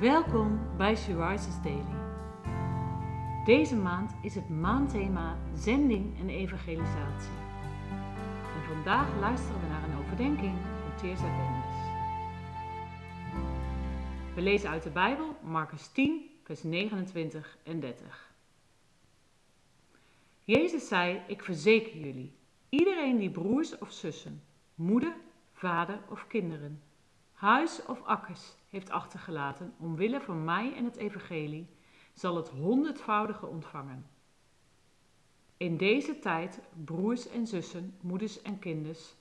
[0.00, 1.96] Welkom bij She Rises Daily.
[3.44, 7.30] Deze maand is het maandthema Zending en Evangelisatie.
[8.54, 11.76] En vandaag luisteren we naar een overdenking van Teersa Bendes.
[14.34, 18.32] We lezen uit de Bijbel Marcus 10, vers 29 en 30.
[20.44, 22.36] Jezus zei, ik verzeker jullie,
[22.68, 24.42] iedereen die broers of zussen,
[24.74, 25.16] moeder,
[25.52, 26.82] vader of kinderen,
[27.32, 31.66] huis of akkers heeft achtergelaten omwille van mij en het evangelie,
[32.12, 34.06] zal het honderdvoudige ontvangen.
[35.56, 39.14] In deze tijd, broers en zussen, moeders en kinders,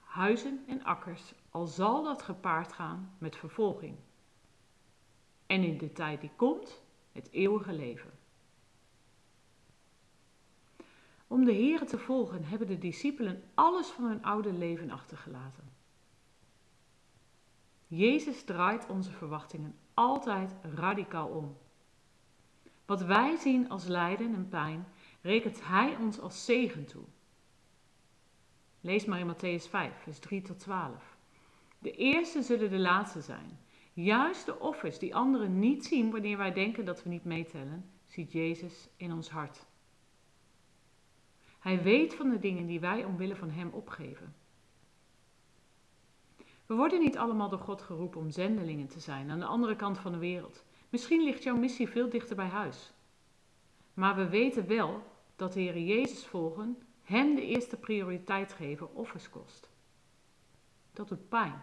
[0.00, 3.96] huizen en akkers, al zal dat gepaard gaan met vervolging.
[5.46, 6.82] En in de tijd die komt,
[7.12, 8.10] het eeuwige leven.
[11.26, 15.72] Om de Here te volgen hebben de discipelen alles van hun oude leven achtergelaten.
[17.96, 21.56] Jezus draait onze verwachtingen altijd radicaal om.
[22.86, 24.86] Wat wij zien als lijden en pijn,
[25.20, 27.04] rekent Hij ons als zegen toe.
[28.80, 31.16] Lees maar in Matthäus 5, vers 3 tot 12.
[31.78, 33.58] De eerste zullen de laatste zijn.
[33.92, 38.32] Juist de offers die anderen niet zien wanneer wij denken dat we niet meetellen, ziet
[38.32, 39.66] Jezus in ons hart.
[41.58, 44.34] Hij weet van de dingen die wij omwille van Hem opgeven.
[46.66, 49.98] We worden niet allemaal door God geroepen om zendelingen te zijn aan de andere kant
[49.98, 50.64] van de wereld.
[50.88, 52.92] Misschien ligt jouw missie veel dichter bij huis.
[53.94, 55.02] Maar we weten wel
[55.36, 59.70] dat de Heer Jezus volgen Hem de eerste prioriteit geven offers kost.
[60.92, 61.62] Dat doet pijn.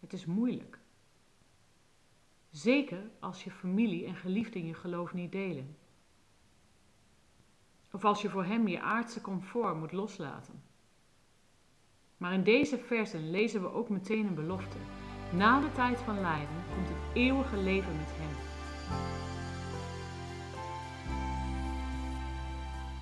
[0.00, 0.78] Het is moeilijk.
[2.50, 5.76] Zeker als je familie en geliefden je geloof niet delen.
[7.92, 10.62] Of als je voor Hem je aardse comfort moet loslaten.
[12.22, 14.76] Maar in deze versen lezen we ook meteen een belofte.
[15.30, 18.36] Na de tijd van lijden komt het eeuwige leven met Hem.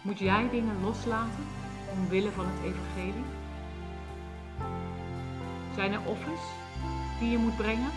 [0.02, 1.44] Moet jij dingen loslaten
[1.92, 3.24] omwille van het Evangelie?
[5.74, 6.44] Zijn er offers
[7.18, 7.90] die je moet brengen?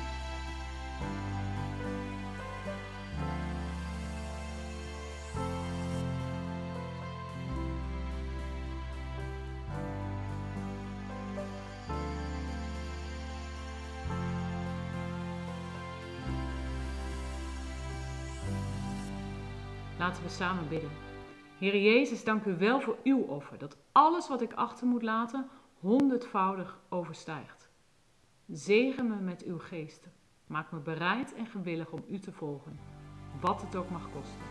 [20.04, 20.90] Laten we samen bidden.
[21.58, 25.50] Heer Jezus, dank u wel voor uw offer, dat alles wat ik achter moet laten
[25.80, 27.70] honderdvoudig overstijgt.
[28.48, 30.08] Zegen me met uw geest.
[30.48, 32.80] Maak me bereid en gewillig om u te volgen,
[33.42, 34.42] wat het ook mag kosten.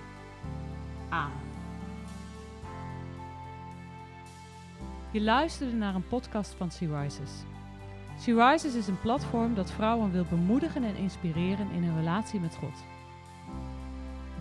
[1.09, 1.41] Amen.
[5.13, 7.43] Je luisterde naar een podcast van Sea Rises.
[8.19, 12.57] Sea Rises is een platform dat vrouwen wil bemoedigen en inspireren in hun relatie met
[12.57, 12.85] God.